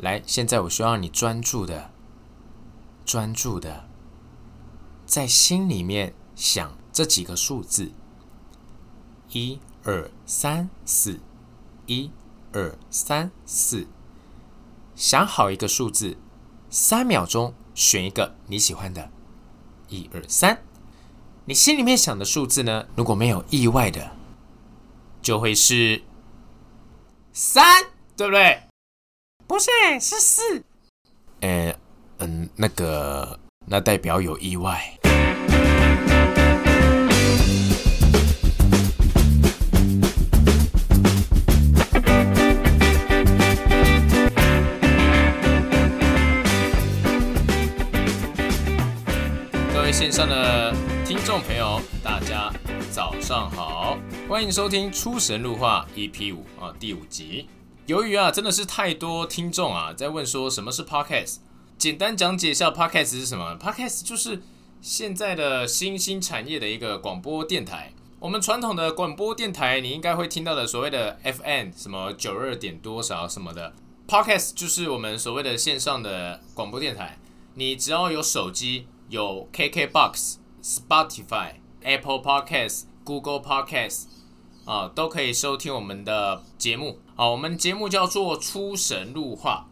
[0.00, 1.90] 来，现在我需要你专注的、
[3.04, 3.88] 专注的，
[5.06, 7.92] 在心里面想这几个数字：
[9.30, 11.20] 一、二、三、四，
[11.86, 12.10] 一、
[12.52, 13.86] 二、三、四。
[14.96, 16.16] 想好一个数字，
[16.68, 19.10] 三秒钟选一个你喜欢的。
[19.88, 20.62] 一、二、三。
[21.46, 22.86] 你心里面想的数字呢？
[22.94, 24.12] 如果没有意外的，
[25.20, 26.02] 就会是
[27.32, 27.86] 三，
[28.16, 28.69] 对不对？
[29.50, 30.62] 不是，是四。
[31.40, 31.74] 呃，
[32.18, 34.80] 嗯，那个，那代表有意外。
[49.74, 50.72] 各位线上的
[51.04, 52.52] 听众朋友，大家
[52.92, 57.48] 早上好，欢迎收听《出神入化》EP 五啊第五集。
[57.90, 61.38] 由于啊，真的是太多听众啊在问说什么是 Podcast，
[61.76, 63.58] 简单讲解一下 Podcast 是什么。
[63.60, 64.40] Podcast 就是
[64.80, 67.92] 现在的新兴产业的一个广播电台。
[68.20, 73.72] 我们传统的广播电台，你应该会听到的所谓的 FM 什么九二点多少什么的
[74.06, 77.18] ，Podcast 就是我们所谓的线上的广播电台。
[77.54, 84.04] 你只要有手机，有 KKbox、Spotify、Apple Podcast、Google Podcast
[84.64, 87.00] 啊，都可以收听我们的节目。
[87.20, 89.68] 好，我们节目叫做出神入化。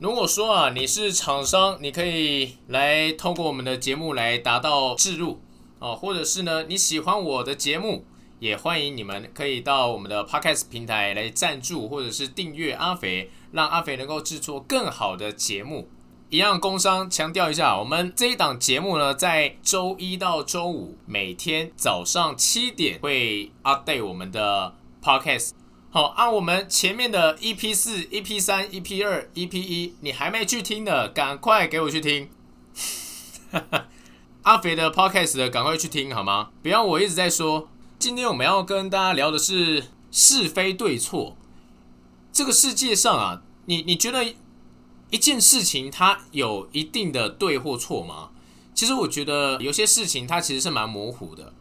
[0.00, 5.38] 如果说啊，你是厂商，你可以来通过我们的节目来达到置入
[5.78, 8.06] 哦，或者是呢，你喜欢我的节目，
[8.38, 15.90] 也欢迎你们可以到我们的 Podcast 平台来赞助，或者是订阅阿肥，让阿肥能够制作更好的节目。
[16.30, 24.74] 一样工商强调一下，我们这一档节目呢，在周一到周五每天早上七点会 update 我们的
[25.04, 25.50] Podcast。
[25.96, 32.28] 好，按我们前面的 EP 四、EP 三、EP 二、EP 一，你还没去听的，赶快给我去听。
[34.44, 36.50] 阿肥的 Podcast 的，赶快去听好吗？
[36.62, 37.70] 不要我一直在说。
[37.98, 41.34] 今天我们要跟大家聊的是是非对错。
[42.30, 44.34] 这个世界上啊，你你觉得
[45.08, 48.32] 一件事情它有一定的对或错吗？
[48.74, 51.54] 其实我觉得有些事情它其实是蛮模糊的，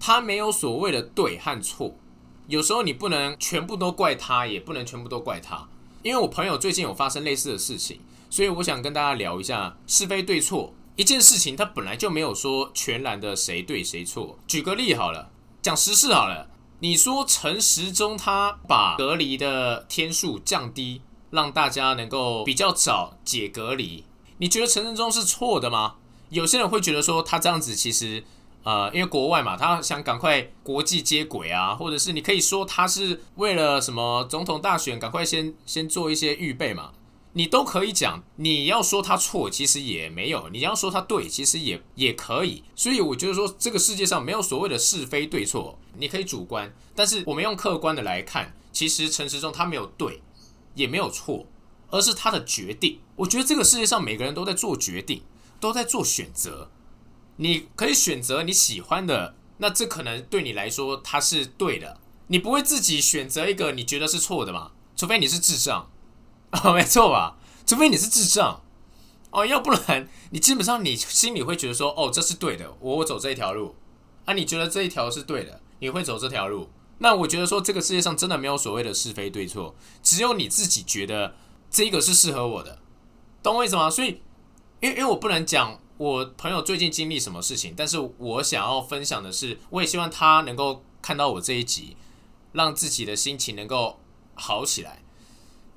[0.00, 1.98] 它没有所谓的对和错。
[2.46, 5.66] 有时候你不能全部都怪他，也不能全部都怪他，
[6.02, 10.74] 因为我朋友最近有发生类似的事情，所以我想跟大家聊一下是非对错。
[10.96, 14.38] 一件事情它本来就没有说全然的谁对谁错。
[14.46, 15.30] 举个例好了，
[15.62, 16.50] 讲时事好了，
[16.80, 21.00] 你说陈时中他把隔离的天数降低，
[21.30, 24.04] 让大家能够比较早解隔离，
[24.36, 25.94] 你觉得陈时中是错的吗？
[26.28, 28.24] 有些人会觉得说他这样子其实。
[28.64, 36.92] 呃，因为国外嘛，他想赶快国际接轨啊，或者是你可以说他是为了什么总统大选，赶快先先做一些预备嘛，
[37.34, 38.24] 你都可以讲。
[38.36, 42.64] 你要说他错，其实也没有；你要说他对，其实也也可以。
[42.74, 50.22] 所以我觉得说，这个世界上没有所谓的是非对错，你可以主观，但是我们用客观的来看，其实陈时中他没有对，
[50.74, 51.44] 也没有错，
[51.90, 53.00] 而是他的决定。
[53.16, 55.22] 我觉得这个世界上每个人都在做决定，
[55.60, 56.70] 都在做选择。
[57.36, 61.98] 你可以选择你喜欢的，那这可能对你来说它是对的。
[62.28, 64.70] 你不会自己选择一个你觉得是错的嘛？
[64.96, 65.90] 除非你是智障，
[66.62, 67.36] 哦，没错吧？
[67.66, 68.62] 除非你是智障，
[69.30, 73.74] 哦，要不然你基本上你心里会觉得说，哦，这是对的，我走这一条路
[74.24, 74.32] 啊。
[74.32, 76.70] 你觉得这一条是对的，你会走这条路。
[76.98, 81.34] 那我觉得说，这个世界上真的没有所谓的是非对错，只有你自己觉得
[81.70, 82.78] 这个是适合我的，
[83.42, 83.90] 懂我意思吗？
[83.90, 84.22] 所以，
[84.80, 85.80] 因为因为我不能讲。
[85.96, 87.72] 我朋友最近经历什么事情？
[87.76, 91.96] 但是我想要分享的是，我也希望他能够看到我这一集，
[92.52, 94.00] 让自己的心情能够
[94.34, 95.02] 好起来。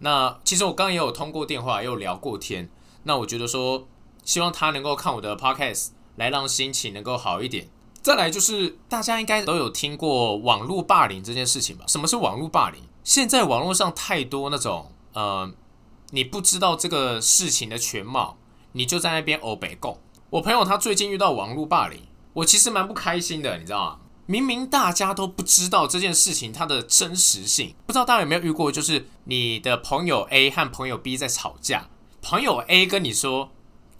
[0.00, 2.68] 那其实我刚也有通过电话，也有聊过天。
[3.04, 3.88] 那我觉得说，
[4.22, 7.70] 希望他能够看我的 podcast，来让心情能够好一点。
[8.02, 11.86] 再来就是大家应该都有听过网络霸凌这件事情吧？
[11.88, 12.82] 什么是网络霸凌？
[13.02, 15.50] 现在网络上太多那种，呃，
[16.10, 18.36] 你不知道这个事情的全貌。
[18.74, 19.98] 你就在那边欧北共。
[20.32, 22.00] 我朋友他最近遇到网络霸凌，
[22.32, 23.98] 我其实蛮不开心的，你知道吗？
[24.24, 28.72] 明明大家都不知道这件事情它的真实性，不知道大家有没有遇过？
[28.72, 31.90] 就是你的朋友 A 和朋友 B 在吵架，
[32.22, 33.50] 朋友 A 跟你说：“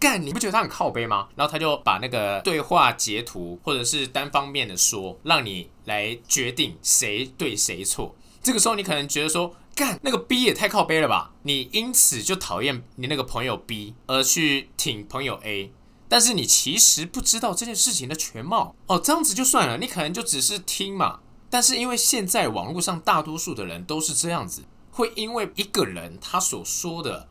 [0.00, 8.16] 干，你不觉得他很靠背吗？”然后他就把那个对话截图或者是单方面的说，让你来决定谁对谁错。
[8.42, 9.54] 这个时候你可能觉得说。
[9.74, 11.32] 干那个 B 也太靠背了吧！
[11.44, 15.72] 你因此就讨厌你那个朋友 B，而去挺朋友 A，
[16.12, 19.00] 但是你其实不知道这件事情的全貌哦。
[19.02, 21.20] 这样子就算了，你可能就只是听嘛。
[21.48, 27.30] 但是因为现在网络上大多数的人都是这样子，会因为一个人他所说的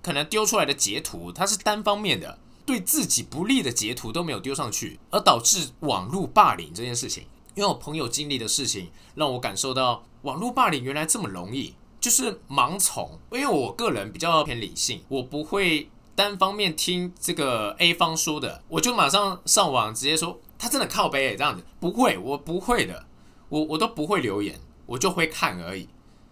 [0.00, 7.26] 可能丢出来的截图，他是单方面的，对自己不利的截图都没有丢上去，而导致网络霸凌这件事情。
[7.54, 13.18] 因为我朋友经历的事情，让我感受到网络霸凌原来这么容易，就是盲从。
[13.30, 23.06] 因为我个人比较偏理性，我不会单方面听这个 A 方说的，我就马上上网直接说他真的靠背这样子，不会，我不会的，
[23.48, 25.88] 我我都不会留言，我就会看而已。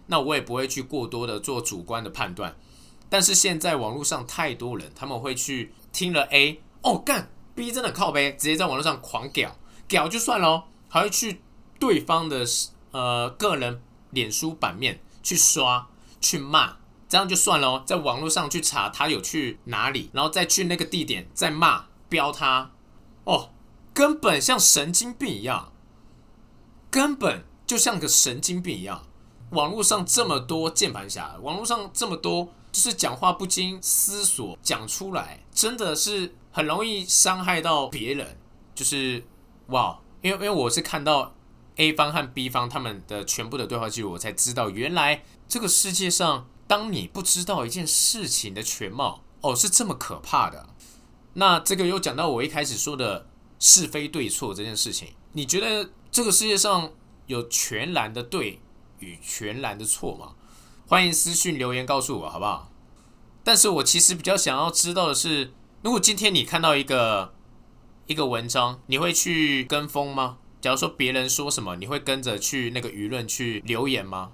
[0.07, 2.55] 那我也不会去过多的做主观的判断。
[3.09, 9.57] 但是现在网络上太多人，他们会去听了 A 哦干 B 真的靠背，直接在网络上狂屌
[9.87, 10.65] 屌就算了。
[10.93, 11.41] 还会去
[11.79, 12.45] 对方的
[12.91, 15.87] 呃个人脸书版面去刷
[16.19, 16.75] 去骂，
[17.11, 17.83] 这样就算了。
[17.85, 22.71] 在网络上去查他有去哪里，然后再去那个地点再骂标他，
[23.25, 23.49] 哦，
[23.93, 25.73] 根本像神经病一样，
[26.89, 29.03] 根本就像个神经病一样。
[29.49, 38.37] 网络上这么多键盘侠，网络上这么多就是讲话不经思索讲出来，真的是很容易伤害到别人。
[38.73, 39.25] 就是
[39.67, 39.99] 哇。
[40.21, 41.33] 因为因为我是看到
[41.77, 50.69] A 方和 B 方他们的全部的对话记录，我才知道原来这个世界上，当你不知道一件事情的全貌，哦，是这么可怕的。
[51.33, 53.27] 那这个又讲到我一开始说的
[53.59, 56.93] 是非对错这件事情，你觉得这个世界上
[57.27, 58.61] 有全然的对
[58.99, 60.35] 与全然的错吗？
[60.87, 62.71] 欢迎私信留言告诉我好不好？
[63.43, 65.51] 但是我其实比较想要知道的是，
[65.81, 67.33] 如果今天你看到一个。
[68.07, 70.37] 一个文章，你会去跟风吗？
[70.59, 74.31] 假如说别人说什么，你会跟着去那个舆论去留言吗？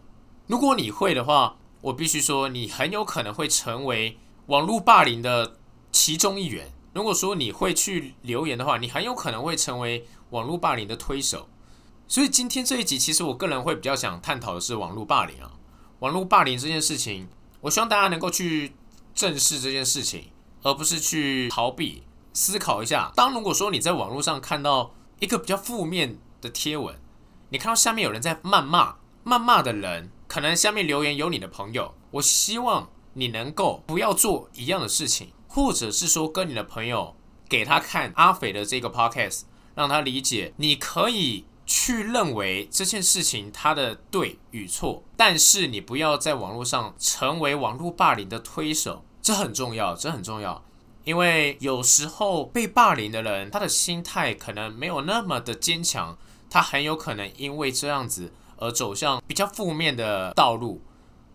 [0.48, 5.58] 如果你会的话，我必须说，你很有可能会成为网络霸凌的
[5.92, 6.72] 其中一员。
[6.94, 11.48] 如果说你会去留言的话，你很有可能会成为网络霸凌的推手。
[12.08, 15.52] 所以今天这一集，其实我个人会比较想探讨的是网络霸凌啊，
[16.00, 17.28] 网络霸凌这件事情，
[17.62, 18.74] 我希望大家能够去
[19.14, 20.32] 正视这件事情，
[20.64, 22.04] 而不是去逃避。
[22.34, 26.96] 思考一下，当如果说你在网络上看到一个比较负面的贴文，
[27.50, 37.16] 你看到下面有人在谩骂，谩骂的人可能下面留言有你的朋友，我希望你能够不要做一样的事情，或者是说跟你的朋友
[37.50, 39.44] 给他看阿肥的这个 podcast，
[39.76, 50.64] 让他理解你可以去认为这件事情它的对与错，但是你不要在网络上成为网络霸凌的推手，这很重要，这很重要。
[51.04, 56.18] 因为有时候被霸凌的人，他的心态可能没有那么的坚强，
[56.50, 60.82] 他很有可能因为这样子而走向比较负面的道路。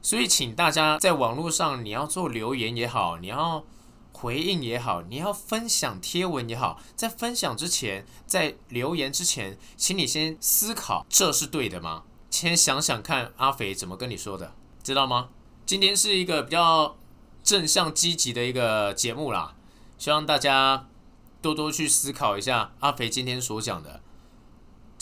[0.00, 3.64] 所以，请大家在网络上，你要做留言也好，你要
[4.12, 12.02] 回应也好，你要分享贴文也好，在分享之前，在留言之前，请你先思考这是对的吗？
[12.30, 15.28] 先想想看阿肥怎么跟你说的，知道吗？
[15.64, 16.96] 今天是一个比较
[17.44, 19.54] 正向积极的一个节目啦。
[19.98, 20.88] 希望大家
[21.40, 24.00] 多多去思考一下阿肥今天所讲的。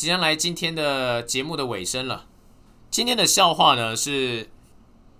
[0.00, 2.25] 即将来今天的节目的尾声了。
[2.91, 4.49] 今天的笑话呢是，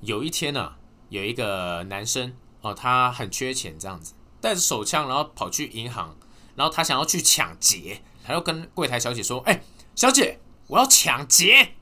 [0.01, 0.73] 有一天呢，
[1.11, 6.17] 有一个男生哦，他很缺钱，这样子带着手枪，然后跑去银行，
[6.55, 9.63] 然后他想要去抢劫，他就跟柜台小姐说：“哎，
[9.95, 11.75] 小姐，我要抢劫。”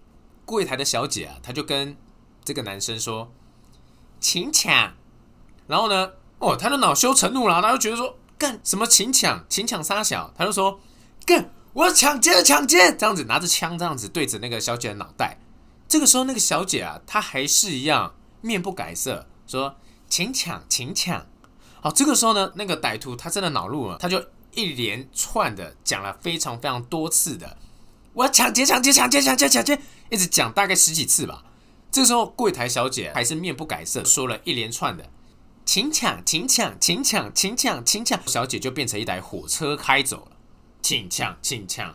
[0.45, 1.97] 柜台的小姐啊，他就跟
[2.43, 3.33] 这个男生说
[4.19, 4.95] ：“请抢。”
[5.69, 6.15] 然后呢？
[6.41, 10.81] 哦，他就恼羞成怒了，他就觉得说干什么请抢，请抢杀小，他就说
[11.25, 15.39] 干我要抢劫抢劫，这样子拿着枪这样子对着那个小姐的脑袋。
[15.87, 19.77] 这个时候那个小姐啊，她还是一样面不改色，说
[20.09, 21.25] 请抢请抢。
[21.81, 24.21] 好，这个时候呢，那个歹徒他真的恼怒了，他就
[24.55, 27.57] 一连串的讲了非常非常多次的
[28.13, 29.79] 我要抢劫抢劫抢劫抢劫抢劫，
[30.11, 31.45] 一直讲大概十几次吧。
[31.93, 35.09] 这个时候柜台小姐还是面不改色，说了一连串的。
[35.65, 38.21] 请抢，请抢，请抢，请抢，请抢！
[38.27, 40.38] 小姐就变成一台火车开走了。
[40.81, 41.95] 请抢，请抢，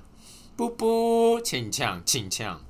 [0.55, 2.61] 不不，请抢，请抢。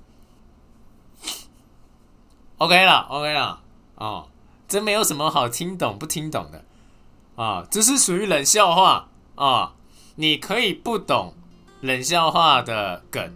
[2.57, 3.61] OK 了，OK 了。
[3.95, 4.27] 哦，
[4.67, 6.63] 真没有什么好听懂不听懂的
[7.35, 9.73] 啊，这是属于冷笑话啊。
[10.15, 11.33] 你可以不懂
[11.81, 13.33] 冷笑话的梗，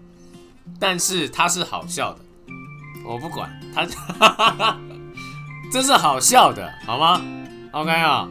[0.80, 2.20] 但是它是好笑的。
[3.06, 3.86] 我不管它，
[5.72, 7.22] 这是好笑的，好吗
[7.72, 8.30] ？OK 啊，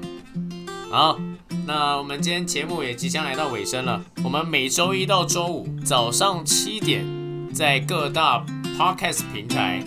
[0.91, 1.19] 好，
[1.67, 4.01] 那我们今天节目也即将来到尾声了。
[4.23, 7.05] 我们每周一到周五早上七点，
[7.53, 8.45] 在各大
[8.79, 9.83] Podcast 平台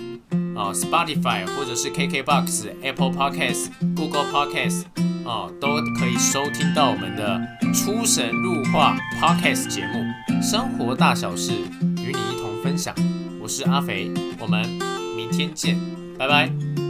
[0.58, 4.84] 啊，Spotify 或者是 KKBox、Apple Podcast、Google Podcast
[5.26, 7.40] 啊，都可以收听到我们的
[7.74, 10.04] 出神入化 Podcast 节目，
[10.42, 12.94] 生活大小事与你一同分享。
[13.42, 14.68] 我是阿肥，我们
[15.16, 15.80] 明天见，
[16.18, 16.88] 拜拜。